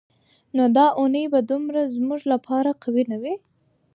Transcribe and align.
نو 0.55 0.63
دا 0.77 0.85
اونۍ 0.99 1.25
به 1.33 1.39
دومره 1.51 1.81
زموږ 1.95 2.21
لپاره 2.33 2.71
قوي 2.83 3.03
نه 3.11 3.17
وي. 3.21 3.35